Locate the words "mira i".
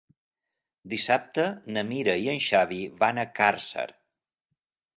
1.91-2.27